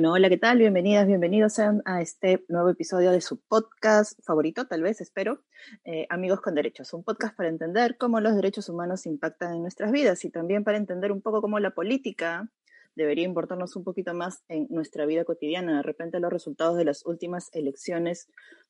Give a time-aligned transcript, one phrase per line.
[0.00, 0.56] Bueno, hola, ¿qué tal?
[0.56, 5.42] Bienvenidas, bienvenidos a este nuevo episodio de su podcast favorito, tal vez, espero,
[5.84, 9.92] eh, Amigos con Derechos, un podcast para entender cómo los derechos humanos impactan en nuestras
[9.92, 12.50] vidas y también para entender un poco cómo la política
[12.96, 15.76] debería importarnos un poquito más en nuestra vida cotidiana.
[15.76, 18.26] De repente los resultados de las últimas elecciones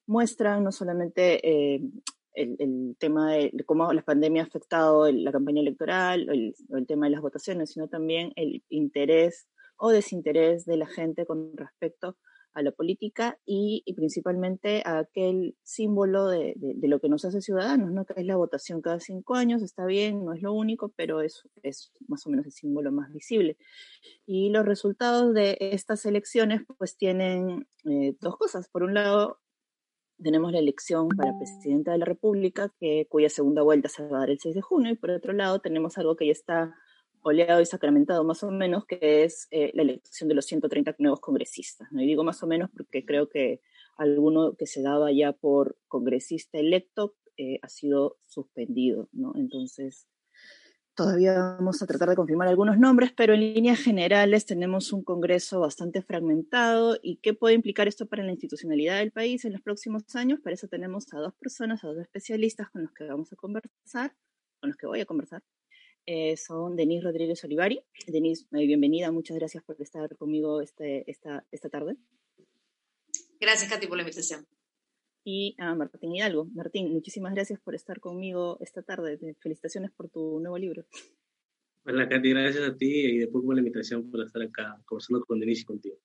[0.07, 1.81] muestran no solamente eh,
[2.35, 7.13] el, tema de cómo la pandemia ha afectado la campaña electoral, el, el tema de
[7.13, 9.47] las votaciones, sino también el interés
[9.81, 12.17] o desinterés de la gente con respecto
[12.53, 18.05] a la política y, principalmente a aquel símbolo de, lo que nos hace ciudadanos, ¿no?
[18.05, 21.49] que es la votación cada cinco años, está bien, no es lo único, pero es,
[21.63, 23.57] es más o menos el símbolo más visible.
[24.27, 28.69] Y los resultados de estas elecciones pues tienen eh, dos cosas.
[28.69, 29.39] Por un lado,
[30.23, 34.21] tenemos la elección para presidenta de la República, que, cuya segunda vuelta se va a
[34.21, 36.75] dar el 6 de junio, y por otro lado tenemos algo que ya está
[37.23, 41.21] oleado y sacramentado más o menos, que es eh, la elección de los 130 nuevos
[41.21, 41.91] congresistas.
[41.93, 42.03] ¿no?
[42.03, 43.61] Y digo más o menos porque creo que
[43.97, 49.33] alguno que se daba ya por congresista electo eh, ha sido suspendido, ¿no?
[49.35, 50.07] Entonces,
[50.95, 55.61] todavía vamos a tratar de confirmar algunos nombres, pero en líneas generales tenemos un Congreso
[55.61, 56.99] bastante fragmentado.
[57.03, 60.41] ¿Y qué puede implicar esto para la institucionalidad del país en los próximos años?
[60.41, 64.15] Para eso tenemos a dos personas, a dos especialistas con los que vamos a conversar,
[64.61, 65.43] con los que voy a conversar.
[66.07, 67.81] Eh, son Denise Rodríguez Olivari.
[68.07, 71.97] Denise, eh, bienvenida, muchas gracias por estar conmigo este, esta, esta tarde.
[73.41, 74.47] Gracias, Katy, por la invitación.
[75.25, 76.47] Y a Martín Hidalgo.
[76.55, 79.19] Martín, muchísimas gracias por estar conmigo esta tarde.
[79.41, 80.85] Felicitaciones por tu nuevo libro.
[81.85, 85.41] Hola, Katy, gracias a ti y después por la invitación por estar acá conversando con
[85.41, 85.97] Denise y contigo.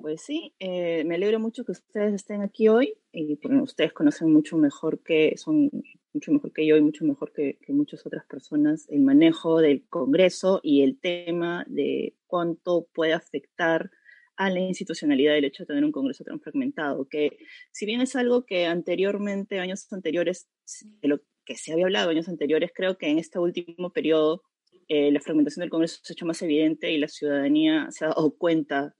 [0.00, 4.56] Pues sí, eh, me alegro mucho que ustedes estén aquí hoy y ustedes conocen mucho
[4.56, 5.70] mejor que son
[6.12, 10.60] mucho mejor que yo y mucho mejor que, muchas otras personas el manejo del Congreso
[10.62, 13.90] y el tema de cuánto puede afectar
[14.36, 17.38] a la institucionalidad del hecho de tener un Congreso tan fragmentado, que
[17.70, 20.48] si bien es algo que anteriormente, años anteriores,
[20.82, 24.42] de lo que se había hablado años anteriores, creo que en este último periodo
[24.88, 28.08] eh, la fragmentación del Congreso se ha hecho más evidente y la ciudadanía se ha
[28.08, 28.94] dado cuenta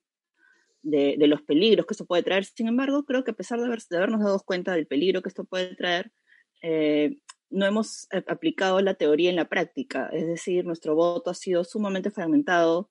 [0.82, 2.44] de, los peligros que esto puede traer.
[2.44, 5.44] Sin embargo, creo que a pesar de, de habernos dado cuenta del peligro que esto
[5.44, 6.12] puede traer,
[6.62, 7.18] eh,
[7.50, 12.10] no hemos aplicado la teoría en la práctica, es decir, nuestro voto ha sido sumamente
[12.10, 12.90] fragmentado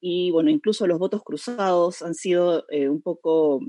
[0.00, 3.60] y, bueno, incluso los votos cruzados han sido eh, un poco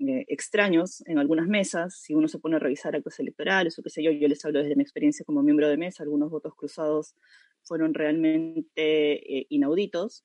[0.00, 2.00] eh, extraños en algunas mesas.
[2.00, 4.60] Si uno se pone a revisar actos electorales o qué sé yo, yo les hablo
[4.60, 7.14] desde mi experiencia como miembro de mesa, algunos votos cruzados
[7.62, 10.24] fueron realmente eh, inauditos.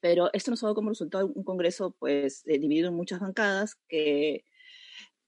[0.00, 4.44] Pero esto nos ha dado como resultado un Congreso pues dividido en muchas bancadas que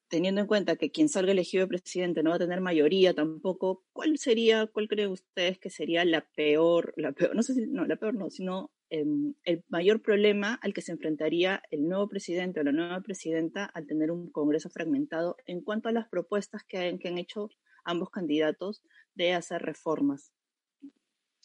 [0.08, 4.18] teniendo en cuenta que quien salga elegido presidente no va a tener mayoría tampoco, ¿cuál
[4.18, 7.96] sería, cuál creen ustedes que sería la peor, la peor, no sé si, no, la
[7.96, 12.62] peor no, sino em, el mayor problema al que se enfrentaría el nuevo presidente o
[12.64, 16.98] la nueva presidenta al tener un Congreso fragmentado en cuanto a las propuestas que, han,
[16.98, 17.48] que han hecho
[17.84, 18.82] ambos candidatos
[19.14, 20.32] de hacer reformas?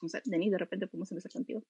[0.02, 1.64] No sé, Denis, de repente podemos empezar contigo.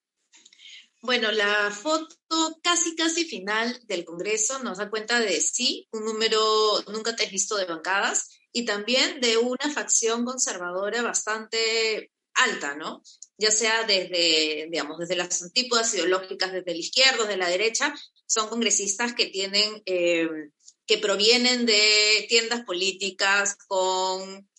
[1.02, 2.18] Bueno, la foto
[2.62, 7.56] casi, casi final del Congreso nos da cuenta de, sí, un número nunca te visto
[7.56, 13.02] de bancadas y también de una facción conservadora bastante alta, ¿no?
[13.38, 17.94] Ya sea desde, digamos, desde las antípodas ideológicas, desde la izquierda, desde la derecha,
[18.26, 20.28] son congresistas que tienen, eh,
[20.86, 24.50] que provienen de tiendas políticas con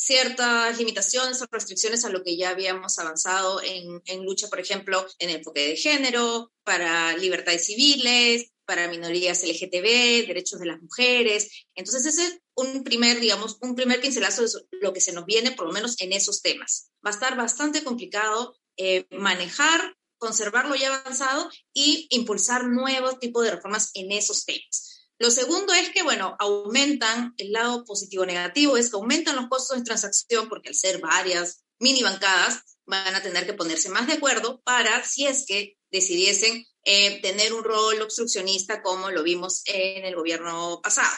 [0.00, 5.30] ciertas limitaciones o restricciones a lo que ya habíamos avanzado en, lucha, por ejemplo, en
[5.30, 11.66] enfoque de género, para libertades civiles, para minorías LGTB, derechos de las mujeres.
[11.74, 14.48] Entonces, ese es un primer, digamos, un primer pincelazo de
[14.80, 16.90] lo que se nos viene, por lo menos en esos temas.
[17.04, 23.44] Va a estar bastante complicado eh, manejar, conservar lo ya avanzado y impulsar nuevos tipos
[23.44, 24.89] de reformas en esos temas.
[25.20, 29.76] Lo segundo es que, bueno, aumentan, el lado positivo negativo es que aumentan los costos
[29.76, 34.14] de transacción porque al ser varias mini bancadas van a tener que ponerse más de
[34.14, 40.06] acuerdo para, si es que decidiesen eh, tener un rol obstruccionista como lo vimos en
[40.06, 41.14] el gobierno pasado.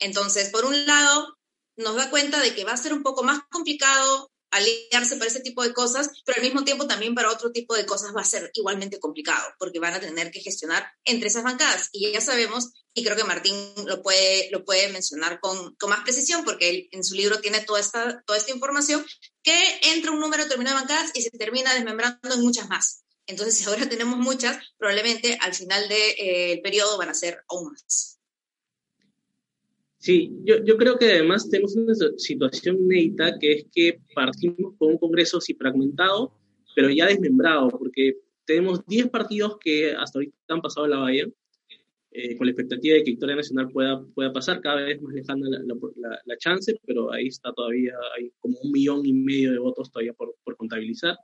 [0.00, 1.38] Entonces, por un lado,
[1.76, 5.40] nos da cuenta de que va a ser un poco más complicado aliarse para ese
[5.40, 8.24] tipo de cosas, pero al mismo tiempo también para otro tipo de cosas va a
[8.24, 11.88] ser igualmente complicado, porque van a tener que gestionar entre esas bancadas.
[11.92, 13.54] Y ya sabemos, y creo que Martín
[13.86, 17.60] lo puede, lo puede mencionar con, con más precisión, porque él en su libro tiene
[17.60, 19.04] toda esta, toda esta información,
[19.42, 23.04] que entra un número determinado de bancadas y se termina desmembrando en muchas más.
[23.26, 27.42] Entonces, si ahora tenemos muchas, probablemente al final del de, eh, periodo van a ser
[27.48, 28.15] aún más.
[30.06, 34.92] Sí, yo, yo, creo que además tenemos una situación inédita que es que partimos con
[34.92, 36.32] un Congreso sí fragmentado,
[36.76, 41.26] pero ya desmembrado, porque tenemos 10 partidos que hasta ahorita han pasado la valla,
[42.12, 45.48] eh, con la expectativa de que Victoria Nacional pueda, pueda pasar, cada vez más lejana
[45.48, 45.58] la,
[45.96, 49.90] la, la, chance, pero ahí está todavía, hay como un millón y medio de votos
[49.90, 51.16] todavía por, por contabilizar.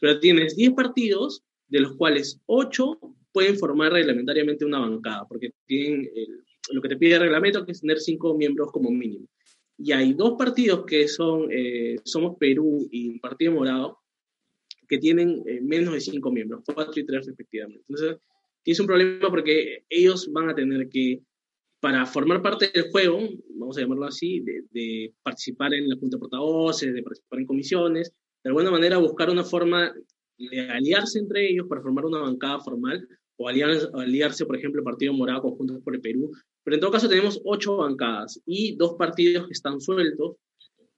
[0.00, 2.98] Pero tienes 10 partidos, de los cuales 8
[3.32, 7.72] pueden formar reglamentariamente una bancada, porque tienen el lo que te pide el reglamento, que
[7.72, 9.26] es tener cinco miembros como mínimo.
[9.76, 13.98] Y hay dos partidos que son eh, Somos Perú y Partido Morado,
[14.88, 17.84] que tienen eh, menos de cinco miembros, cuatro y tres respectivamente.
[17.88, 18.18] Entonces,
[18.62, 21.22] tienes un problema porque ellos van a tener que,
[21.80, 23.20] para formar parte del juego,
[23.56, 27.46] vamos a llamarlo así, de, de participar en la Junta de Portavoces, de participar en
[27.46, 28.12] comisiones,
[28.42, 29.92] de alguna manera buscar una forma
[30.38, 35.12] de aliarse entre ellos para formar una bancada formal o aliarse, por ejemplo, el Partido
[35.12, 36.30] Morado con Juntos por el Perú,
[36.62, 40.36] pero en todo caso tenemos ocho bancadas y dos partidos que están sueltos,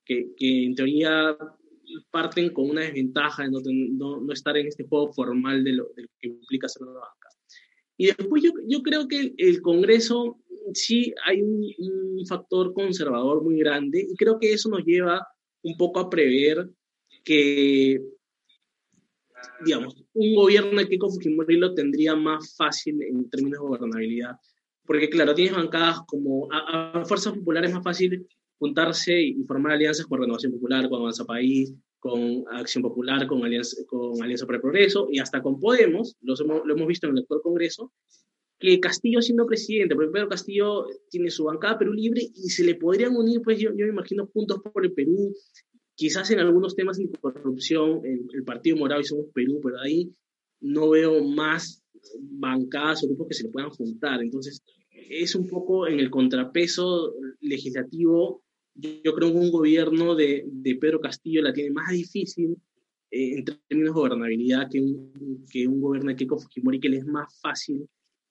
[0.05, 1.37] que, que en teoría
[2.11, 6.03] parten con una desventaja de no, no, estar en este juego formal de lo, de
[6.03, 7.29] lo, que implica ser una banca.
[7.97, 10.39] Y después yo, yo creo que el, Congreso
[10.75, 15.27] sí hay un, un, factor conservador muy grande y creo que eso nos lleva
[15.63, 16.69] un poco a prever
[17.25, 18.01] que,
[19.65, 24.37] digamos, un gobierno de Keiko Fujimori lo tendría más fácil en términos de gobernabilidad.
[24.85, 28.27] Porque claro, tienes bancadas como a, a, fuerzas populares más fácil
[28.59, 33.77] juntarse y formar alianzas con Renovación Popular, con Avanza País, con Acción Popular, con Alianza,
[33.87, 37.17] con Alianza para el Progreso y hasta con Podemos, lo hemos, lo hemos visto en
[37.17, 37.93] el actual Congreso,
[38.59, 42.75] que Castillo siendo presidente, porque Pedro Castillo tiene su bancada Perú Libre y se le
[42.77, 45.35] podrían unir, pues yo, yo me imagino, puntos por el Perú,
[45.97, 50.13] quizás en algunos temas de corrupción, el, el Partido Morado y Somos Perú, pero ahí
[50.61, 51.83] no veo más
[52.21, 54.21] bancadas o grupos que se le puedan juntar.
[54.23, 58.43] Entonces, es un poco en el contrapeso legislativo.
[58.75, 62.57] Yo, creo que un gobierno de, de, Pedro Castillo la tiene más difícil
[63.11, 66.99] eh, en términos de gobernabilidad que un, que un gobierno de Keiko Fujimori, que le
[66.99, 67.89] es más fácil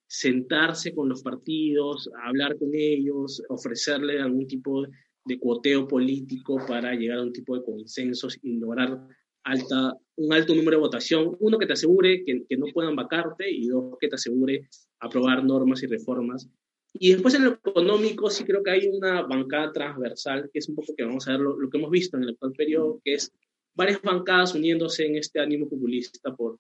[0.08, 4.86] sentarse con los partidos, hablar con ellos, ofrecerle algún tipo
[5.26, 9.08] de cuoteo político para llegar a un tipo de consensos y lograr
[9.44, 13.50] alta, un alto número de votación, uno que te asegure que, que, no puedan vacarte
[13.50, 14.68] y dos que te asegure
[15.00, 16.48] aprobar normas y reformas.
[16.94, 20.76] Y después en lo económico sí creo que hay una bancada transversal, que es un
[20.76, 23.16] poco que vamos a ver lo, lo que hemos visto en el actual periodo, que
[23.16, 23.34] es
[23.74, 26.60] varias bancadas uniéndose en este ánimo populista por,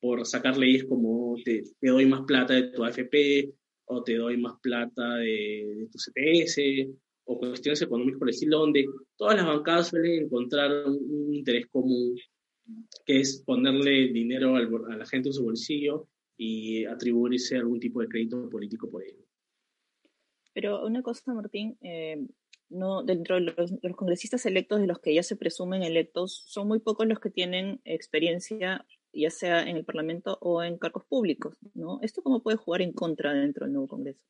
[0.00, 3.52] por sacar leyes como te, te doy más plata de tu AFP,
[3.86, 6.88] o te doy más plata de, tu CPS,
[7.26, 12.16] o cuestiones económicas por el estilo, donde todas las bancadas suelen encontrar un, interés común,
[13.04, 18.08] que es ponerle dinero a la gente en su bolsillo y atribuirse algún tipo de
[18.08, 19.24] crédito político por ello.
[20.52, 22.26] Pero una cosa, Martín, eh,
[22.68, 26.78] no, dentro de los, congresistas electos, de los que ya se presumen electos, son muy
[26.78, 32.00] pocos los que tienen experiencia, ya sea en el Parlamento o en cargos públicos, ¿no?
[32.02, 34.24] ¿Esto cómo puede jugar en contra dentro del nuevo Congreso?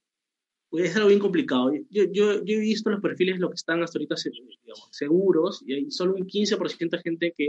[0.69, 1.73] Pues es algo bien complicado.
[1.91, 4.17] Yo, yo, yo he visto los perfiles de los que están hasta ahorita
[4.63, 7.47] digamos, seguros y hay solo un 15% de gente que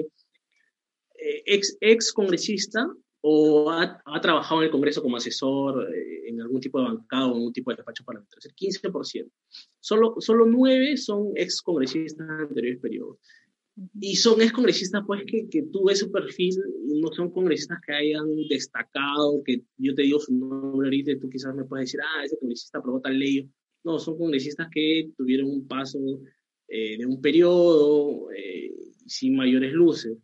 [1.19, 2.87] eh, ex, ex congresista
[3.21, 7.25] o ha, ha, trabajado en el Congreso como asesor eh, en algún tipo de bancada
[7.25, 8.39] o en algún tipo de despacho parlamentario.
[8.39, 9.31] Es el 15%.
[9.79, 13.17] Solo, solo 9 son ex congresistas en anteriores periodos.
[13.99, 16.55] Y son ex congresistas, pues, que, que tú ves su perfil,
[16.99, 21.29] no son congresistas que hayan destacado, que yo te digo su nombre ahorita y tú
[21.29, 23.47] quizás me puedes decir, ah, ese congresista aprobó tal ley.
[23.83, 25.99] No, son congresistas que tuvieron un paso
[26.67, 28.73] eh, de un periodo eh,
[29.05, 30.17] sin mayores luces.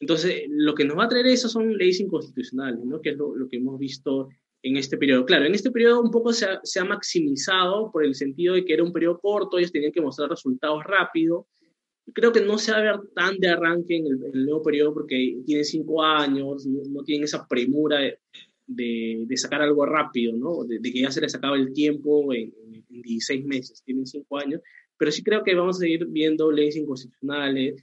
[0.00, 3.00] Entonces, lo que nos va a traer eso son leyes inconstitucionales, ¿no?
[3.00, 4.28] que es lo, que hemos visto
[4.62, 5.24] en este periodo.
[5.24, 8.64] Claro, en este periodo un poco se ha, se ha, maximizado por el sentido de
[8.64, 11.46] que era un periodo corto, ellos tenían que mostrar resultados rápido.
[12.14, 15.40] Creo que no se va a ver tan de arranque en el, nuevo periodo porque
[15.44, 18.18] tienen cinco años, no, tienen esa premura de,
[18.66, 20.64] de, sacar algo rápido, ¿no?
[20.64, 22.52] De, que ya se les acaba el tiempo en,
[22.90, 24.60] en 16 meses, tienen cinco años.
[24.96, 27.76] Pero sí creo que vamos a seguir viendo leyes inconstitucionales,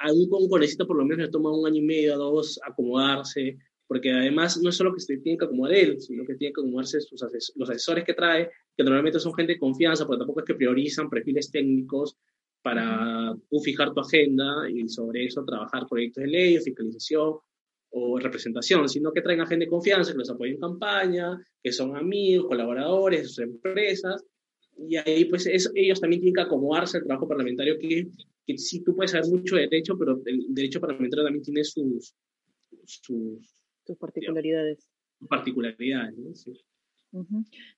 [0.00, 3.58] a un congresista por lo menos le toma un año y medio a dos acomodarse,
[3.86, 6.60] porque además no es solo que se tiene que acomodar él, sino que tiene que
[6.60, 7.20] acomodarse sus
[7.56, 11.10] los asesores que trae, que normalmente son gente de confianza, pero tampoco es que priorizan
[11.10, 12.16] perfiles técnicos
[12.62, 17.34] para tú fijar tu agenda y sobre eso trabajar proyectos de ley, fiscalización
[17.92, 21.72] o representación, sino que traen a gente de confianza, que los apoyen en campaña, que
[21.72, 24.24] son amigos, colaboradores, sus empresas,
[24.78, 28.06] y ahí pues ellos también tienen que acomodarse al trabajo parlamentario que
[28.46, 32.14] que sí tú puedes saber mucho de derecho, pero el derecho parlamentario también tiene sus,
[32.84, 33.64] sus,
[33.98, 34.88] particularidades.
[35.28, 36.34] particularidades, ¿no?
[36.34, 36.52] Sí.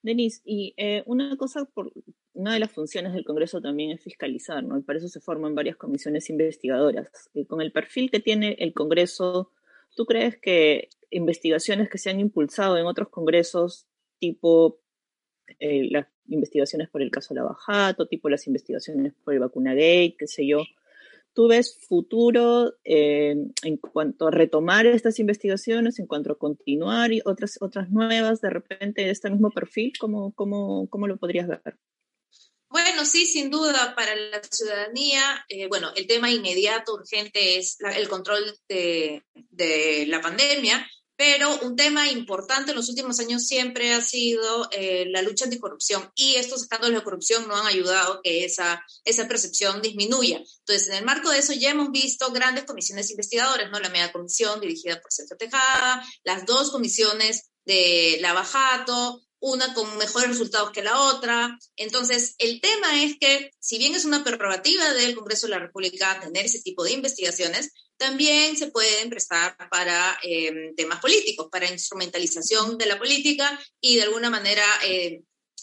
[0.03, 1.93] Denise, y eh, una cosa, por,
[2.35, 4.79] una de las funciones del Congreso también es fiscalizar, ¿no?
[4.79, 7.31] Y para eso se forman varias comisiones investigadoras.
[7.35, 9.51] Y con el perfil que tiene el Congreso,
[9.97, 13.87] ¿tú crees que investigaciones que se han impulsado en otros congresos,
[14.19, 14.81] tipo
[15.61, 20.47] eh, las investigaciones por el caso Lavajato, tipo las investigaciones por el vacunagate, qué sé
[20.47, 20.63] yo.
[21.35, 27.23] ¿Tú ves futuro eh, en cuanto a retomar estas investigaciones, en cuanto a continuar y
[27.25, 29.93] otras, otras nuevas de repente de este mismo perfil?
[29.99, 31.79] ¿Cómo, cómo, cómo lo podrías ver?
[32.73, 38.09] Bueno, sí, sin duda, para la ciudadanía, eh, bueno, el tema inmediato, urgente es el
[38.09, 39.23] control de,
[40.09, 45.21] la pandemia, pero un tema importante en los últimos años siempre ha sido eh, la
[45.21, 50.39] lucha anticorrupción y estos escándalos de corrupción no han ayudado que esa, esa percepción disminuya.
[50.39, 53.81] Entonces, en el marco de eso ya hemos visto grandes comisiones investigadoras, ¿no?
[53.81, 60.31] La media comisión dirigida por Sergio Tejada, las dos comisiones de Lavajato, una con mejores
[60.31, 61.59] resultados que la otra.
[61.77, 66.21] Entonces, el tema es que, si bien es una prerrogativa del Congreso de la República
[66.21, 72.79] tener ese tipo de investigaciones, también se pueden prestar para em, temas políticos, para instrumentalización
[72.79, 75.23] de la política y de alguna manera eh,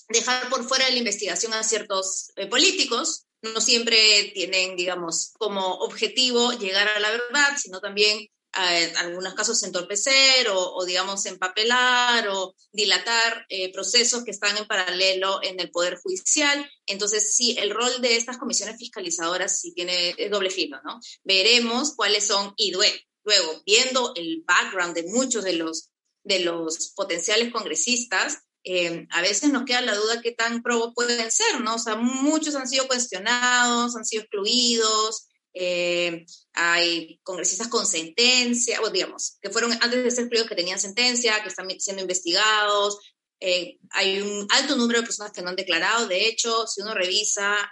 [0.10, 3.28] dejar por fuera la investigación a ciertos eh, políticos.
[3.42, 9.62] No siempre tienen, digamos, como objetivo llegar a la verdad, sino también en algunos casos
[9.64, 16.00] entorpecer o, digamos, empapelar o dilatar eh, procesos que están en paralelo en el Poder
[16.02, 16.70] Judicial.
[16.86, 21.00] Entonces, sí, el rol de estas comisiones fiscalizadoras sí tiene doble filo, ¿no?
[21.24, 25.92] Veremos cuáles son, y luego, viendo el background de muchos de los,
[26.24, 31.32] de los potenciales congresistas, eh, a veces nos queda la duda qué tan probos pueden
[31.32, 31.76] ser, ¿no?
[31.76, 35.29] O sea, muchos han sido cuestionados, han sido excluidos,
[35.62, 40.80] eh, hay congresistas con sentencia, o digamos, que fueron antes de ser excluidos que tenían
[40.80, 42.98] sentencia, que están siendo investigados.
[43.42, 46.08] Eh, hay un alto número de personas que no han declarado.
[46.08, 47.70] De hecho, si uno revisa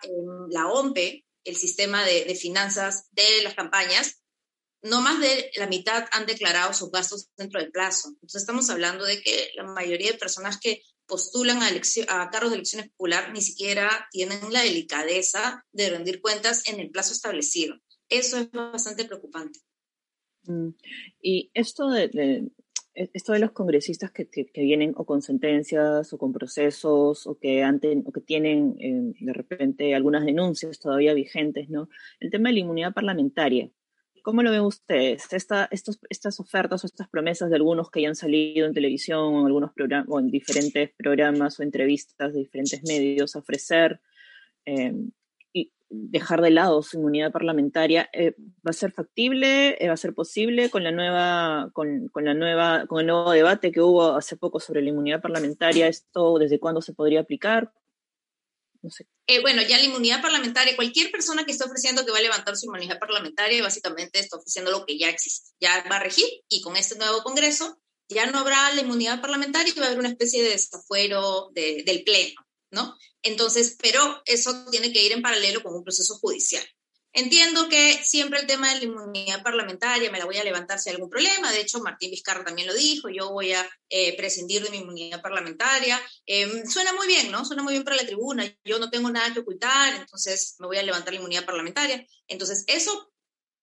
[0.49, 4.21] la OMPE, el sistema de, de, finanzas de las campañas,
[4.81, 8.09] no más de la mitad han declarado sus gastos dentro del plazo.
[8.09, 12.55] Entonces estamos hablando de que la mayoría de personas que postulan a, a cargos de
[12.57, 17.75] elecciones popular ni siquiera tienen la delicadeza de rendir cuentas en el plazo establecido.
[18.09, 19.59] Eso es bastante preocupante.
[20.43, 20.69] Mm.
[21.21, 22.49] Y esto de,
[22.93, 27.63] esto de los congresistas que, que, vienen o con sentencias o con procesos o que,
[27.63, 31.89] antes, o que tienen eh, de repente algunas denuncias todavía vigentes, ¿no?
[32.19, 33.69] El tema de la inmunidad parlamentaria.
[34.27, 35.31] ¿Cómo lo ven ustedes?
[35.31, 39.19] Esta, estos, estas ofertas o estas promesas de algunos que ya han salido en televisión
[39.19, 39.71] o en, algunos
[40.09, 44.01] o en diferentes programas o entrevistas de diferentes medios a ofrecer
[44.65, 44.93] eh,
[45.53, 49.77] y dejar de lado su inmunidad parlamentaria, eh, ¿va a ser factible?
[49.87, 53.71] ¿Va a ser posible con la nueva, con, con, la nueva, con el nuevo debate
[53.71, 55.87] que hubo hace poco sobre la inmunidad parlamentaria?
[55.87, 57.71] ¿Esto desde cuándo se podría aplicar?
[59.27, 62.55] Eh, bueno, ya la inmunidad parlamentaria, cualquier persona que esté ofreciendo que va a levantar
[62.55, 66.61] su inmunidad parlamentaria, básicamente está ofreciendo lo que ya existe, ya va a regir y
[66.61, 67.79] con este nuevo Congreso
[68.09, 72.03] ya no habrá la inmunidad parlamentaria y va a haber una especie de desafuero del
[72.03, 72.41] Pleno,
[72.71, 72.95] ¿no?
[73.21, 76.65] Entonces, pero eso tiene que ir en paralelo con un proceso judicial.
[77.17, 80.89] Entiendo que siempre el tema de la inmunidad parlamentaria me la voy a levantar si
[80.89, 81.51] hay algún problema.
[81.51, 85.19] De hecho, Martín Vizcarra también lo dijo, yo voy a eh, prescindir de mi inmunidad
[85.19, 85.99] parlamentaria.
[86.27, 87.43] Em, suena muy bien, ¿no?
[87.43, 88.45] Suena muy bien para la tribuna.
[88.63, 92.05] Yo no tengo nada que ocultar, entonces me voy a levantar la inmunidad parlamentaria.
[92.27, 93.11] Entonces, eso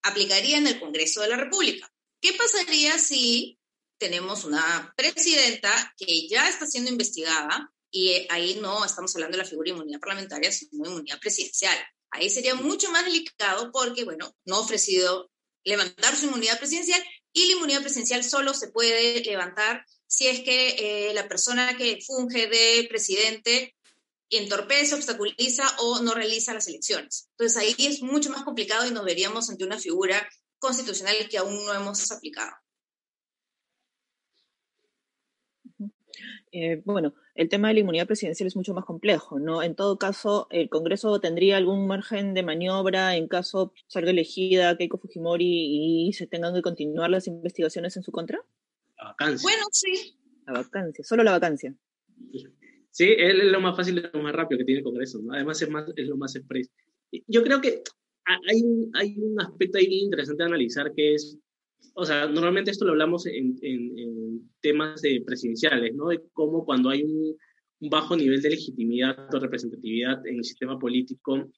[0.03, 1.89] aplicaría en el Congreso de la República.
[2.21, 3.61] ¿Qué pasaría si
[3.99, 9.49] tenemos una presidenta que ya está siendo investigada y ahí no estamos hablando de la
[9.49, 11.79] figura de inmunidad parlamentaria, sino de inmunidad presidencial?
[12.11, 15.31] Ahí sería mucho más delicado porque, bueno, no ha ofrecido
[15.63, 17.01] levantar su inmunidad presidencial
[17.33, 22.01] y la inmunidad presidencial solo se puede levantar si es que eh, la persona que
[22.05, 23.77] funge de presidente
[24.29, 27.29] entorpece, obstaculiza o no realiza las elecciones.
[27.39, 31.65] Entonces ahí es mucho más complicado y nos veríamos ante una figura constitucional que aún
[31.65, 32.57] no hemos aplicado.
[36.51, 39.63] Eh, bueno, el tema de la inmunidad presidencial es mucho más complejo, ¿no?
[39.63, 44.99] En todo caso, ¿el Congreso tendría algún margen de maniobra en caso salga elegida Keiko
[44.99, 48.41] Fujimori y se tengan que continuar las investigaciones en su contra?
[48.97, 49.43] La vacancia.
[49.43, 50.17] Bueno, sí.
[50.47, 51.75] La vacancia, solo la vacancia.
[52.91, 55.33] Sí, es lo más fácil y lo más rápido que tiene el Congreso, ¿no?
[55.33, 56.71] Además es, más, es lo más expreso.
[57.27, 57.83] Yo creo que
[58.25, 61.37] hay un, hay un aspecto ahí interesante de analizar que es
[61.95, 63.57] o sea, normalmente esto lo hablamos en,
[64.61, 66.09] temas de presidenciales, ¿no?
[66.09, 67.37] De cómo cuando hay un,
[67.91, 71.51] bajo nivel de legitimidad o representatividad en el sistema político,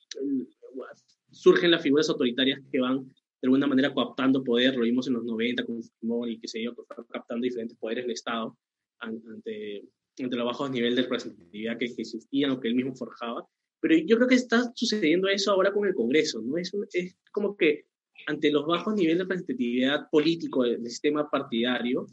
[1.31, 3.05] surgen las figuras autoritarias que van
[3.43, 7.45] de alguna manera coaptando poder, lo vimos en los 90 con Fujimori que fueron captando
[7.45, 8.57] diferentes poderes del Estado
[8.99, 9.85] ante,
[10.19, 13.47] ante los bajos niveles de representatividad que, existían o que él mismo forjaba.
[13.81, 16.57] Pero yo creo que está sucediendo eso ahora con el Congreso, ¿no?
[16.57, 17.85] Es, es como que
[18.27, 22.07] ante los bajos niveles de representatividad político del, sistema partidario,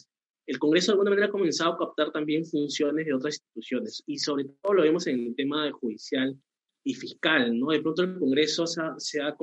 [0.45, 4.19] el Congreso de alguna manera ha comenzado a captar también funciones de otras instituciones y
[4.19, 6.37] sobre todo lo vemos en el tema de judicial
[6.83, 7.71] y fiscal, ¿no?
[7.71, 9.35] De pronto el Congreso se ha, se ha,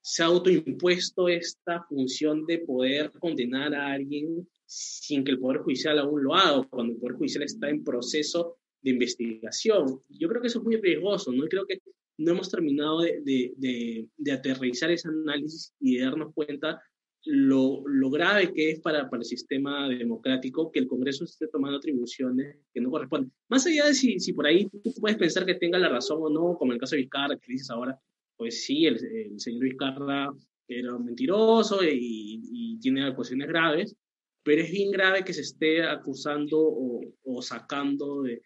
[0.00, 5.98] se ha, autoimpuesto esta función de poder condenar a alguien sin que el Poder Judicial
[5.98, 10.00] aún lo haga, cuando el Poder Judicial está en proceso de investigación.
[10.08, 11.44] Yo creo que eso es muy riesgoso, ¿no?
[11.44, 11.80] Y creo que
[12.18, 16.82] no hemos terminado de, de, de, aterrizar ese análisis y de darnos cuenta
[17.24, 21.78] lo, lo grave que es para, para, el sistema democrático que el Congreso esté tomando
[21.78, 23.32] atribuciones que no corresponden.
[23.48, 26.30] Más allá de si, si por ahí tú puedes pensar que tenga la razón o
[26.30, 27.98] no, como en el caso de Vizcarra, que dices ahora,
[28.36, 30.32] pues sí, el, el señor Vizcarra
[30.68, 33.96] era un mentiroso y, y, tiene acusaciones graves,
[34.42, 38.42] pero es bien grave que se esté acusando o, o sacando de,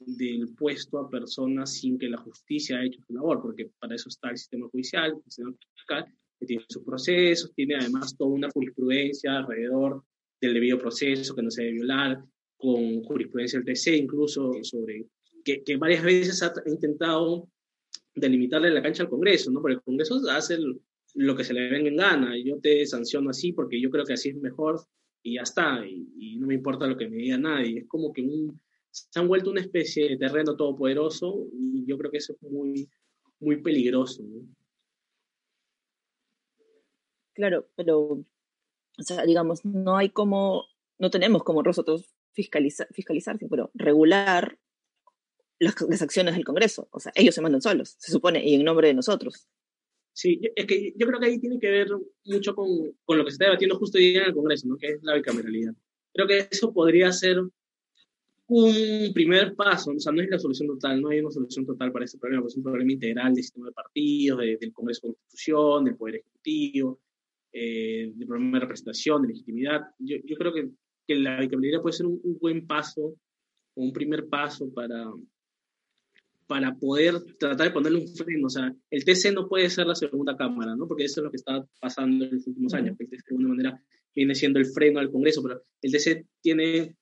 [0.00, 4.08] del puesto a personas sin que la justicia haya hecho su labor, porque para eso
[4.08, 6.06] está el sistema judicial, el sistema fiscal,
[6.38, 10.04] que tiene sus procesos, tiene además toda una jurisprudencia alrededor
[10.40, 12.24] del debido proceso que no se debe violar,
[12.56, 15.06] con jurisprudencia del TC incluso sobre
[15.44, 17.48] que, que varias veces ha intentado
[18.14, 19.60] delimitarle la cancha al Congreso, ¿no?
[19.60, 20.58] Porque el Congreso hace
[21.14, 24.14] lo que se le venga en gana, yo te sanciono así porque yo creo que
[24.14, 24.80] así es mejor
[25.22, 28.12] y ya está, y, y no me importa lo que me diga nadie, es como
[28.12, 28.60] que un
[29.10, 32.88] se han vuelto una especie de terreno todopoderoso y yo creo que eso es muy,
[33.40, 34.22] muy peligroso.
[37.34, 40.64] Claro, pero, o sea, digamos, no hay como,
[40.98, 44.58] no tenemos como nosotros fiscalizar, fiscalizar pero regular
[45.60, 46.88] las, las, acciones del Congreso.
[46.90, 49.48] O sea, ellos se mandan solos, se supone, y en nombre de nosotros.
[50.12, 51.88] Sí, es que yo creo que ahí tiene que ver
[52.24, 52.68] mucho con,
[53.04, 54.76] con lo que se está debatiendo justo hoy día en el Congreso, ¿no?
[54.76, 55.74] que es la bicameralidad.
[56.12, 57.40] Creo que eso podría ser
[58.48, 61.92] un primer paso, o sea, no es la solución total, no hay una solución total
[61.92, 65.84] para este problema, es un problema integral del sistema de partidos, del Congreso de Constitución,
[65.84, 67.00] del Poder Ejecutivo,
[67.52, 69.82] eh, del problema de representación, de legitimidad.
[69.98, 70.70] Yo, yo creo que,
[71.06, 73.16] que la bicameralidad puede ser un, un, buen paso,
[73.74, 75.12] un primer paso para,
[76.46, 78.46] para poder tratar de ponerle un freno.
[78.46, 80.88] O sea, el TC no puede ser la segunda cámara, ¿no?
[80.88, 83.36] Porque eso es lo que está pasando en los últimos años, que el TC de
[83.36, 83.82] alguna manera
[84.14, 86.96] viene siendo el freno al Congreso, pero el TC tiene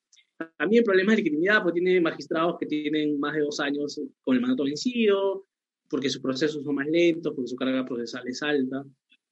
[0.56, 4.42] también problemas de legitimidad, porque tiene magistrados que tienen más de dos años con el
[4.42, 5.46] mandato vencido,
[5.88, 8.84] porque sus procesos son más lentos, porque su carga procesal es alta.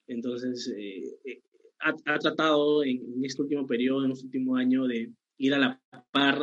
[0.07, 1.43] Entonces, eh, eh,
[1.81, 5.59] ha, ha, tratado en, en, este último periodo, en este último año, de ir a
[5.59, 6.39] la par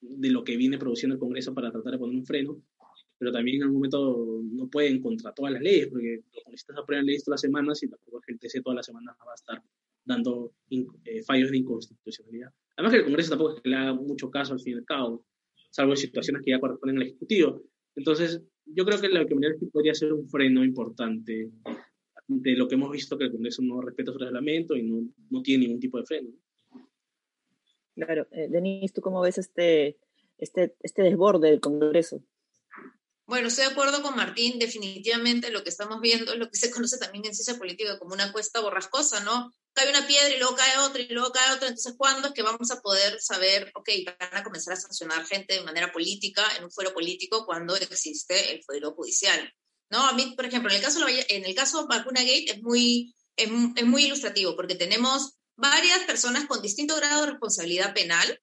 [0.00, 2.62] de lo que viene produciendo el Congreso para tratar de poner un freno,
[3.18, 7.06] pero también en algún momento no pueden contra todas las leyes, porque los congresistas aprueban
[7.06, 9.62] leyes todas las semanas y tampoco el TC todas las semanas va a estar
[10.08, 12.50] dando eh, fallos de inconstitucionalidad.
[12.76, 14.84] Además que el Congreso tampoco es que le haga mucho caso al fin y al
[14.84, 15.24] cabo,
[15.70, 17.62] salvo en situaciones que ya corresponden al Ejecutivo.
[17.94, 21.50] Entonces, yo creo que la Bicameralidad podría ser un freno importante
[22.28, 25.42] de lo que hemos visto que el Congreso no respeta su reglamento y no, no
[25.42, 26.30] tiene ningún tipo de freno.
[27.94, 28.26] Claro.
[28.30, 29.98] Eh, Denise, ¿tú cómo ves este,
[30.38, 32.22] este, este desborde del Congreso?
[33.28, 36.70] Bueno, estoy de acuerdo con Martín, definitivamente lo que estamos viendo es lo que se
[36.70, 39.52] conoce también en ciencia política como una cuesta borrascosa, ¿no?
[39.74, 42.40] Cae una piedra y luego cae otra y luego cae otra, entonces ¿cuándo es que
[42.40, 46.64] vamos a poder saber, ok, van a comenzar a sancionar gente de manera política en
[46.64, 49.52] un fuero político cuando existe el fuero judicial?
[49.90, 50.06] ¿No?
[50.06, 53.50] A mí, por ejemplo, en el caso, en el caso Vacuna Gate es muy, es,
[53.76, 58.40] es muy ilustrativo porque tenemos varias personas con distinto grado de responsabilidad penal,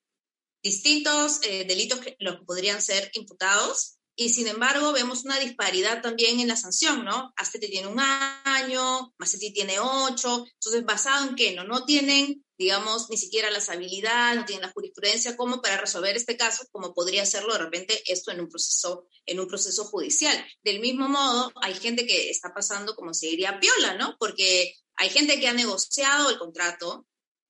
[0.61, 6.39] distintos eh, delitos que los podrían ser imputados, y sin embargo vemos una disparidad también
[6.39, 7.33] en la sanción, ¿no?
[7.35, 11.65] Astete tiene un año, Macetti tiene ocho, entonces basado en qué, ¿no?
[11.65, 16.37] No tienen, digamos, ni siquiera las habilidades, no tienen la jurisprudencia como para resolver este
[16.37, 20.45] caso, como podría hacerlo de repente esto en un proceso, en un proceso judicial.
[20.63, 24.15] Del mismo modo, hay gente que está pasando como se diría piola, ¿no?
[24.17, 27.05] Porque hay gente que ha negociado el contrato,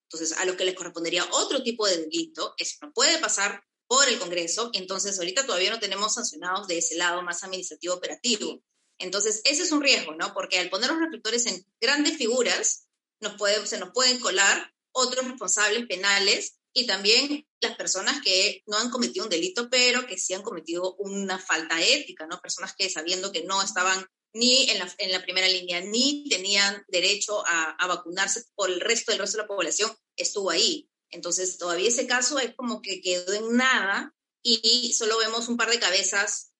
[0.09, 4.07] entonces a lo que les correspondería otro tipo de delito, eso no puede pasar por
[4.07, 8.61] el Congreso, entonces ahorita todavía no tenemos sancionados de ese lado más administrativo operativo.
[8.97, 10.33] Entonces, ese es un riesgo, ¿no?
[10.33, 12.87] Porque al poner los reflectores en grandes figuras,
[13.19, 13.35] nos
[13.69, 19.25] se nos pueden colar otros responsables penales y también las personas que no han cometido
[19.25, 22.39] un delito, pero que sí han cometido una falta ética, ¿no?
[22.41, 26.83] Personas que sabiendo que no estaban ni en la, en la primera línea, ni tenían
[26.89, 30.89] derecho a, a, vacunarse por el resto del resto de la población, estuvo ahí.
[31.09, 35.71] Entonces, todavía ese caso es como que quedó en nada y solo vemos un par
[35.71, 36.51] de cabezas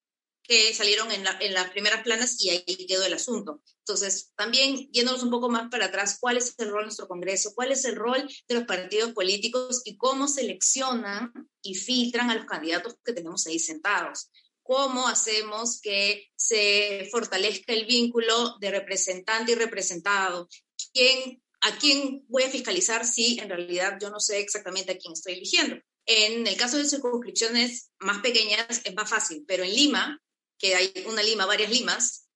[0.46, 3.62] que salieron en, la, en, las primeras planas y ahí quedó el asunto.
[3.80, 7.52] Entonces, también yéndonos un poco más para atrás, ¿cuál es el rol de nuestro Congreso?
[7.54, 11.32] ¿Cuál es el rol de los partidos políticos y cómo seleccionan
[11.62, 14.30] y filtran a los candidatos que tenemos ahí sentados?
[14.62, 20.48] ¿Cómo hacemos que se fortalezca el vínculo de representante y representado?
[20.92, 25.12] ¿Quién ¿a quién voy a fiscalizar si en realidad yo no sé exactamente a quién
[25.12, 25.76] estoy eligiendo?
[26.06, 30.22] En el caso de circunscripciones más pequeñas es más fácil, pero en Lima,
[30.58, 32.28] que hay una Lima, varias Limas,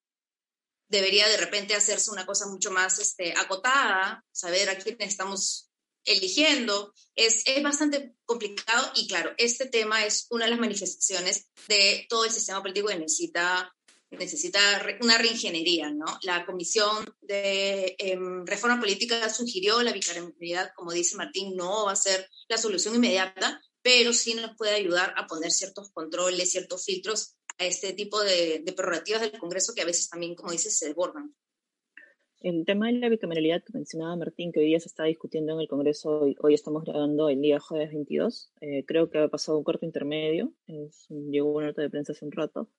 [0.89, 5.71] debería de repente hacerse una cosa mucho más este, acotada, saber a quién estamos
[6.05, 6.93] eligiendo.
[7.15, 12.25] Es, es bastante complicado y claro, este tema es una de las manifestaciones de todo
[12.25, 13.73] el sistema político que necesita
[14.11, 14.59] necesita
[15.03, 16.07] una reingeniería, ¿no?
[16.23, 21.97] La Comisión de eh, Reforma Política sugirió la bicameralidad, como dice Martín, no va a
[21.97, 27.37] ser la solución inmediata, pero sí nos puede ayudar a poner ciertos controles, ciertos filtros
[27.59, 30.87] a este tipo de, de prerrogativas del Congreso que a veces también, como dices, se
[30.87, 31.35] desbordan.
[32.41, 35.61] El tema de la bicameralidad que mencionaba Martín, que hoy día se está discutiendo en
[35.61, 39.59] el Congreso, hoy, hoy estamos grabando el día jueves 22, eh, creo que ha pasado
[39.59, 42.71] un corto intermedio, es, llegó una nota de prensa hace un rato,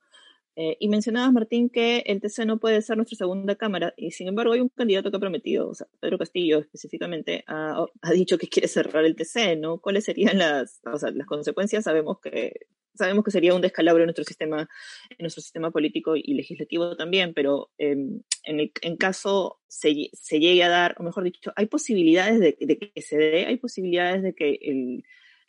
[0.56, 4.28] eh, y mencionabas, Martín, que el TC no puede ser nuestra segunda cámara, y sin
[4.28, 8.48] embargo hay un candidato que ha prometido, o sea, Pedro Castillo específicamente, ha, dicho que
[8.48, 9.80] quiere cerrar el TC, ¿no?
[9.80, 10.82] ¿Cuáles serían las,
[11.26, 11.86] consecuencias?
[11.86, 14.68] Sabemos que, sabemos que sería un descalabro en nuestro sistema,
[15.10, 17.96] en nuestro sistema político y legislativo también, pero eh,
[18.44, 22.78] en, el, en caso se, se, llegue a dar, o mejor dicho, hay posibilidades de,
[22.78, 24.60] que se dé, hay posibilidades de que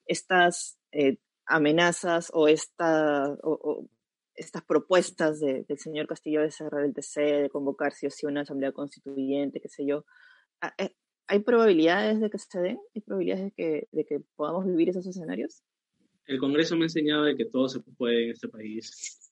[0.07, 3.37] estas eh, amenazas o esta...
[4.35, 8.27] estas propuestas de, del señor Castillo de cerrar el TC, de convocar sí o sí
[8.27, 10.05] una asamblea constituyente, qué sé yo,
[10.79, 10.95] eh,
[11.27, 12.79] ¿hay probabilidades de que se den?
[12.95, 15.63] ¿Hay probabilidades de que, de que podamos vivir esos escenarios?
[16.27, 19.31] El Congreso me ha enseñado de que todo se puede en este país.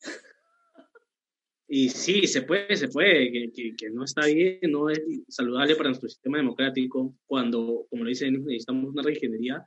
[1.72, 5.76] Y sí, se puede, se puede, que, que, que, no está bien, no es saludable
[5.76, 9.64] para nuestro sistema democrático cuando, como lo dicen, necesitamos una reingeniería,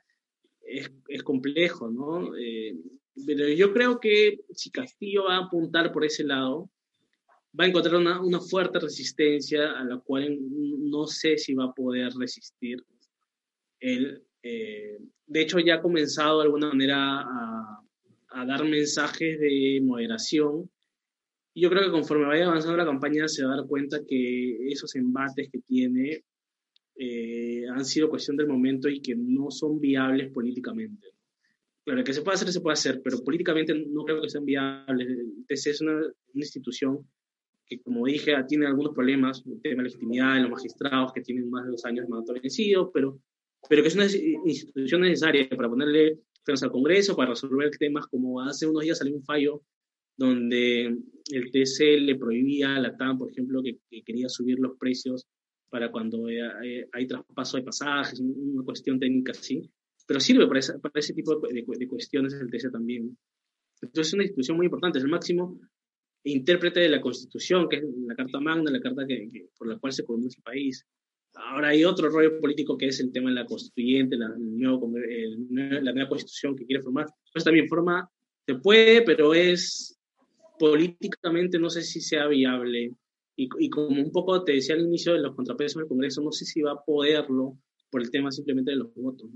[0.66, 2.36] es, es complejo, ¿no?
[2.36, 2.76] Eh,
[3.26, 6.70] pero yo creo que si Castillo va a apuntar por ese lado,
[7.60, 11.74] va a encontrar una, una, fuerte resistencia a la cual no sé si va a
[11.74, 12.84] poder resistir.
[13.80, 14.98] Él, eh,
[15.28, 17.84] de hecho, ya ha comenzado de alguna manera a,
[18.30, 20.70] a, dar mensajes de moderación.
[21.54, 24.72] Y yo creo que conforme vaya avanzando la campaña se va a dar cuenta que
[24.72, 26.24] esos embates que tiene
[26.96, 31.13] eh, han sido cuestión del momento y que no son viables políticamente.
[31.86, 35.08] Claro, que se puede hacer, se puede hacer, pero políticamente no creo que sean viables.
[35.08, 37.06] El TC es una, una institución
[37.66, 41.50] que como dije, tiene algunos problemas, el tema de legitimidad en los magistrados que tienen
[41.50, 43.20] más de dos años de mandato vencido, pero,
[43.70, 48.42] pero que es una institución necesaria para ponerle frente al Congreso, para resolver temas como
[48.42, 49.62] hace unos días salió un fallo
[50.16, 50.86] donde
[51.32, 55.26] el TC le prohibía a la TAM, por ejemplo, que, quería subir los precios
[55.70, 59.68] para cuando hay, hay, traspaso de pasajes, una cuestión técnica así,
[60.06, 63.18] pero sirve para, para ese tipo de, de, cuestiones el TC también.
[63.82, 65.60] Entonces es una institución muy importante, es el máximo
[66.24, 69.92] intérprete de la Constitución, que es la Carta Magna, la carta que, por la cual
[69.92, 70.86] se conoce el país.
[71.36, 74.92] Ahora hay otro rollo político que es el tema de la constituyente, la, nuevo,
[75.50, 77.08] la nueva constitución que quiere formar.
[77.34, 78.10] Pues también forma,
[78.46, 80.00] se puede, pero es
[80.60, 82.94] políticamente no sé si sea viable.
[83.36, 86.32] Y, y, como un poco te decía al inicio de los contrapesos del Congreso, no
[86.32, 87.58] sé si va a poderlo
[87.90, 89.30] por el tema simplemente de los votos.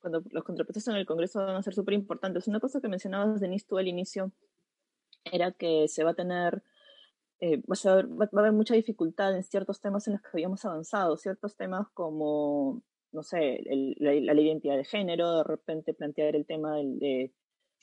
[0.00, 2.48] Cuando los contrapesos en el Congreso van a ser súper importantes.
[2.48, 4.32] Una cosa que mencionabas, Denise, tú al inicio,
[5.24, 6.62] era que se va a tener,
[7.40, 10.28] eh, va, a haber, va, a haber, mucha dificultad en ciertos temas en los que
[10.32, 12.82] habíamos avanzado, ciertos temas como,
[13.12, 13.62] no sé,
[13.98, 17.32] la, la, identidad de género, de repente plantear el tema del,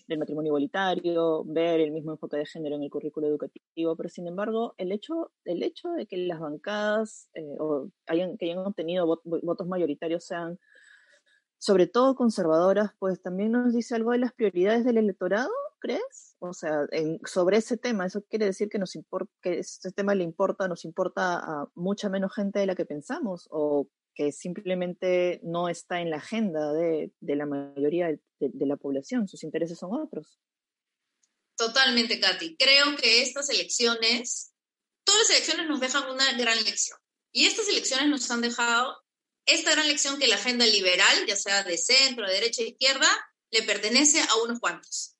[0.07, 4.27] del matrimonio igualitario, ver el mismo enfoque de género en el currículo educativo, pero sin
[4.27, 9.05] embargo, el hecho, el hecho de que las bancadas eh, o hayan, que hayan obtenido
[9.23, 10.59] votos mayoritarios sean
[11.65, 15.49] sobre todo conservadoras, pues también nos dice algo de las prioridades del electorado,
[15.79, 16.35] ¿crees?
[16.37, 20.13] O sea, en, sobre ese tema, eso quiere decir que nos importa, que este tema
[20.13, 25.39] le importa, nos importa a mucha menos gente de la que pensamos, o que simplemente
[25.41, 29.99] no está en la agenda de, la mayoría de, de, la población, sus intereses son
[29.99, 30.39] otros.
[31.57, 32.57] Totalmente, Katy.
[32.57, 34.53] Creo que estas elecciones,
[35.03, 36.99] todas las elecciones nos dejan una gran lección.
[37.31, 38.95] Y estas elecciones nos han dejado
[39.45, 43.07] esta gran lección que la agenda liberal, ya sea de centro, de derecha e izquierda,
[43.51, 45.15] le pertenece a unos cuantos.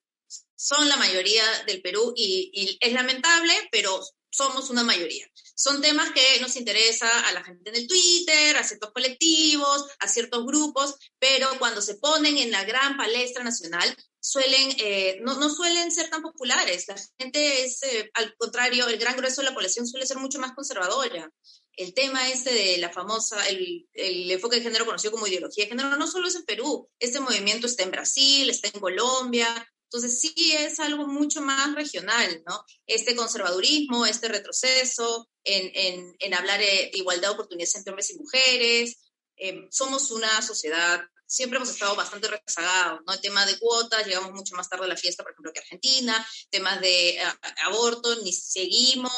[0.56, 4.02] Son la mayoría del Perú y, es lamentable, pero
[4.36, 5.30] somos una mayoría.
[5.56, 10.08] Son temas que nos interesa a la gente en el Twitter, a ciertos colectivos, a
[10.08, 15.50] ciertos grupos, pero cuando se ponen en la gran palestra nacional, suelen, eh, no, no,
[15.50, 16.88] suelen ser tan populares.
[16.88, 20.40] La gente es, eh, al contrario, el gran grueso de la población suele ser mucho
[20.40, 21.32] más conservadora
[21.78, 25.70] el tema este de la famosa, el, el, enfoque de género conocido como ideología de
[25.70, 29.48] género, no solo es en Perú, este movimiento está en Brasil, está en Colombia,
[29.86, 32.64] entonces sí es algo mucho más regional, ¿no?
[32.86, 38.20] Este conservadurismo, este retroceso en, en, en hablar de igualdad de oportunidades entre hombres y
[38.20, 38.98] mujeres,
[39.38, 43.14] eh, somos una sociedad siempre hemos estado bastante rezagados, ¿no?
[43.14, 46.26] El tema de cuotas, llegamos mucho más tarde a la fiesta, por ejemplo, que Argentina,
[46.50, 47.20] temas de
[47.66, 49.12] aborto, ni seguimos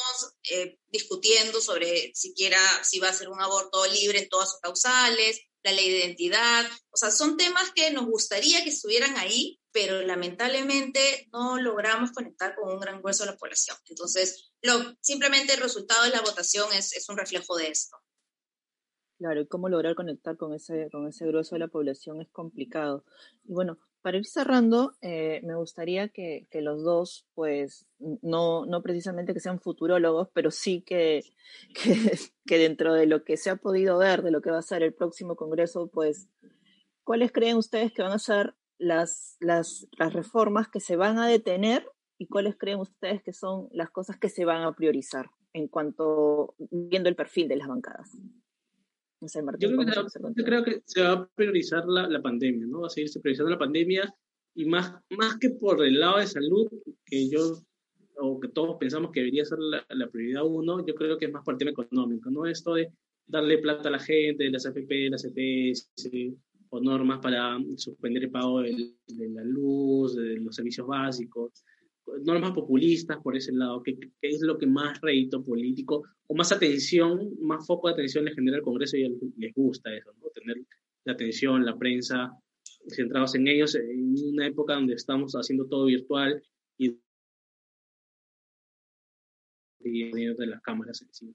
[0.49, 5.41] eh, discutiendo sobre siquiera si va a ser un aborto libre en todas sus causales,
[5.63, 10.01] la ley de identidad, o sea, son temas que nos gustaría que estuvieran ahí, pero
[10.01, 13.77] lamentablemente no logramos conectar con un gran grueso de la población.
[13.87, 17.95] Entonces, lo, simplemente el resultado de la votación es, es un reflejo de esto.
[19.19, 23.05] Claro, y cómo lograr conectar con ese, con ese grueso de la población es complicado.
[23.43, 28.81] Y bueno, para ir cerrando, eh, me gustaría que, que, los dos, pues, no, no
[28.81, 31.21] precisamente que sean futurólogos, pero sí que,
[31.75, 34.63] que, que, dentro de lo que se ha podido ver, de lo que va a
[34.63, 36.29] ser el próximo Congreso, pues,
[37.03, 41.27] ¿cuáles creen ustedes que van a ser las, las, las reformas que se van a
[41.27, 41.87] detener
[42.17, 46.55] y cuáles creen ustedes que son las cosas que se van a priorizar en cuanto,
[46.57, 48.15] viendo el perfil de las bancadas?
[49.57, 49.69] yo,
[50.45, 52.81] creo que, se va a priorizar la, la, pandemia, ¿no?
[52.81, 54.13] Va a seguirse priorizando la pandemia
[54.53, 56.67] y más, más que por el lado de salud,
[57.05, 57.57] que yo
[58.19, 61.31] o que todos pensamos que debería ser la, la, prioridad uno, yo creo que es
[61.31, 62.45] más por el tema económico, ¿no?
[62.45, 62.91] Esto de
[63.27, 66.09] darle plata a la gente, las AFP, las EPS,
[66.69, 71.63] o normas para suspender el pago de, la luz, de los servicios básicos
[72.23, 77.31] normas populistas por ese lado, que, es lo que más rédito político o más atención,
[77.41, 80.57] más foco de atención le genera al Congreso y les gusta eso, tener
[81.05, 82.31] la atención, la prensa
[82.89, 86.41] centrados en ellos en una época donde estamos haciendo todo virtual
[86.77, 86.97] y
[89.79, 91.33] de las cámaras encima.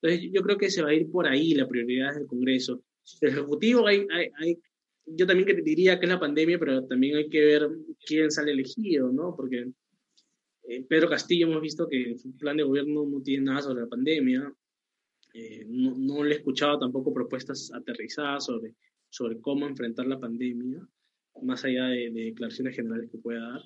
[0.00, 2.82] Entonces yo creo que se va a ir por ahí la prioridad del Congreso.
[3.20, 4.58] El Ejecutivo hay, hay
[5.06, 7.68] yo también diría que es la pandemia, pero también hay que ver
[8.06, 9.34] quién sale elegido, ¿no?
[9.36, 9.72] Porque
[10.64, 13.88] eh, Pedro Castillo hemos visto que su plan de gobierno no tiene nada sobre la
[13.88, 14.52] pandemia.
[15.34, 18.74] Eh, no, no, le he escuchado tampoco propuestas aterrizadas sobre,
[19.08, 20.86] sobre cómo enfrentar la pandemia,
[21.42, 23.62] más allá de, declaraciones generales que pueda dar.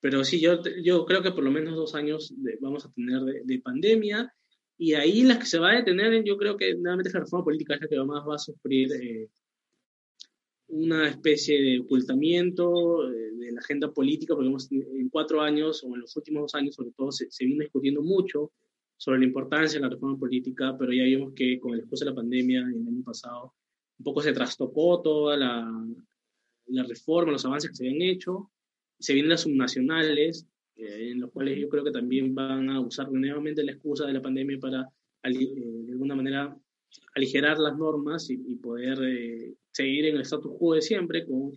[0.00, 3.58] Pero sí, yo, yo creo que por lo menos dos años vamos a tener de,
[3.60, 4.32] pandemia
[4.78, 7.74] y ahí las que se va a detener, yo creo que nuevamente la reforma política
[7.74, 9.28] es la que más va a sufrir eh,
[10.70, 16.16] una especie de ocultamiento de la agenda política, porque en cuatro años, o en los
[16.16, 18.52] últimos dos años sobre todo, se, se vino discutiendo mucho
[18.96, 22.10] sobre la importancia de la reforma política, pero ya vimos que con el curso de
[22.10, 23.54] la pandemia el año pasado
[23.98, 25.70] un poco se trastocó toda la,
[26.66, 28.50] la reforma, los avances que se habían hecho,
[28.98, 33.10] se vienen las subnacionales, eh, en los cuales yo creo que también van a usar
[33.10, 34.88] nuevamente la excusa de la pandemia para,
[35.24, 36.56] eh, de alguna manera,
[37.14, 41.52] aligerar las normas y, poder eh, seguir en el status quo de siempre, con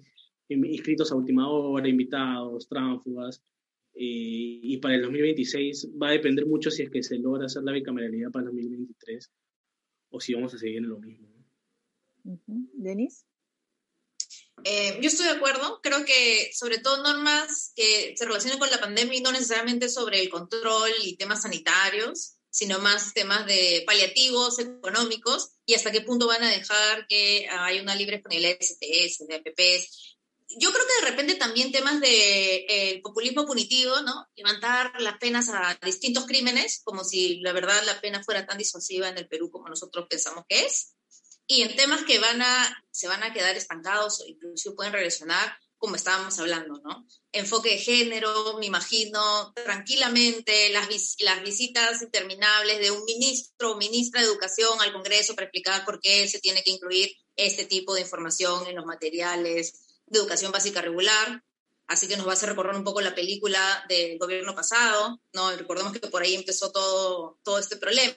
[0.49, 3.41] inscritos a última hora, invitados, tránsfugas.
[3.95, 7.71] y para el 2026 va a depender mucho si es que se logra hacer la
[7.71, 9.31] bicameralidad para el 2023
[10.09, 11.27] o si vamos a seguir en lo mismo.
[12.73, 13.25] Denis.
[14.63, 18.79] Eh, yo estoy de acuerdo, creo que sobre todo normas que se relacionen con la
[18.79, 24.59] pandemia y no necesariamente sobre el control y temas sanitarios, sino más temas de paliativos,
[24.59, 29.27] económicos, y hasta qué punto van a dejar que haya una libre disponibilidad de STS,
[29.27, 30.17] de APPs.
[30.59, 34.27] Yo creo que de repente también temas de eh, populismo punitivo, ¿no?
[34.35, 39.09] Levantar las penas a distintos crímenes, como si la verdad la pena fuera tan disuasiva
[39.09, 40.93] en el Perú como nosotros pensamos que es
[41.47, 45.57] y en temas que van a, se van a quedar estancados o incluso pueden regresionar,
[45.83, 47.05] como estábamos hablando, ¿no?
[47.33, 50.87] Enfoque de género, me imagino tranquilamente las,
[51.19, 55.99] las visitas interminables de un ministro o ministra de Educación al Congreso para explicar por
[55.99, 60.81] qué se tiene que incluir este tipo de información en los materiales de educación básica
[60.81, 61.43] regular.
[61.87, 65.51] Así que nos va a hacer recorrer un poco la película del gobierno pasado, ¿no?
[65.51, 68.15] recordemos que por ahí empezó todo, todo este problema.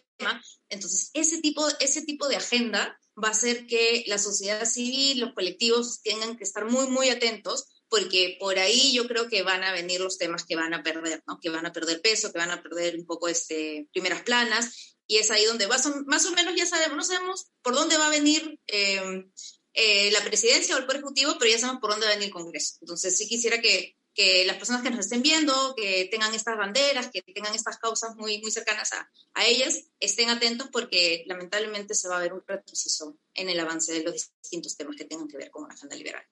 [0.69, 5.35] Entonces, ese tipo, ese tipo de agenda va a hacer que la sociedad civil, los
[5.35, 9.73] colectivos tengan que estar muy, muy atentos, porque por ahí yo creo que van a
[9.73, 11.39] venir los temas que van a perder, ¿no?
[11.41, 15.19] que van a perder peso, que van a perder un poco este, primeras planas, y
[15.19, 15.77] es ahí donde va,
[16.07, 19.25] más o menos ya sabemos, no sabemos por dónde va a venir eh,
[19.73, 22.29] eh, la presidencia o el Poder Ejecutivo, pero ya sabemos por dónde va a venir
[22.29, 22.77] el Congreso.
[22.81, 27.11] Entonces sí quisiera que que las personas que nos estén viendo, que tengan estas banderas,
[27.11, 32.09] que tengan estas causas muy, muy cercanas a, a ellas, estén atentos porque lamentablemente se
[32.09, 35.37] va a ver un retroceso en el avance de los distintos temas que tengan que
[35.37, 36.25] ver con una agenda liberal.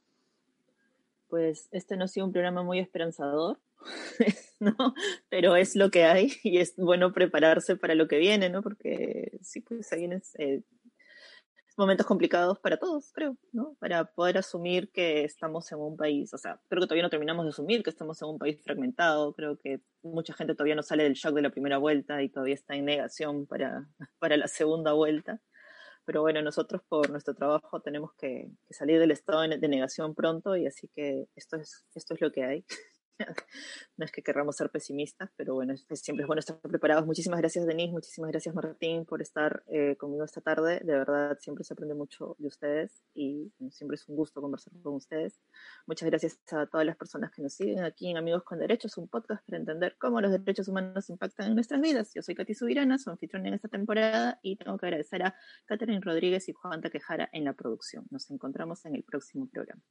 [1.28, 3.60] Pues este no ha sido un programa muy esperanzador,
[4.60, 4.94] ¿no?
[5.28, 8.62] Pero es lo que hay y es bueno prepararse para lo que viene, ¿no?
[8.62, 10.62] Porque sí, pues vienen eh,
[11.76, 13.76] momentos complicados para todos, creo, ¿no?
[13.80, 17.44] Para poder asumir que estamos en un país, o sea, creo que todavía no terminamos
[17.44, 21.04] de asumir que estamos en un país fragmentado, creo que mucha gente todavía no sale
[21.04, 24.92] del shock de la primera vuelta y todavía está en negación para, para la segunda
[24.92, 25.40] vuelta.
[26.06, 30.54] Pero bueno, nosotros por nuestro trabajo tenemos que, que salir del estado de negación pronto
[30.54, 32.64] y así que esto es, esto es lo que hay.
[33.96, 37.06] no es que querramos ser pesimistas, pero bueno, siempre es bueno estar preparados.
[37.06, 40.80] Muchísimas gracias, Denise, muchísimas gracias, Martín, por estar eh, conmigo esta tarde.
[40.80, 44.94] De verdad, siempre se aprende mucho de ustedes y siempre es un gusto conversar con
[44.94, 45.40] ustedes.
[45.86, 49.08] Muchas gracias a todas las personas que nos siguen aquí en Amigos con Derechos, un
[49.08, 52.12] podcast para entender cómo los derechos humanos impactan en nuestras vidas.
[52.14, 55.34] Yo soy Katy Subirana, su anfitrión en esta temporada y tengo que agradecer a
[55.66, 58.06] Catherine Rodríguez y Juan Taquejara en la producción.
[58.10, 59.82] Nos encontramos en el próximo programa.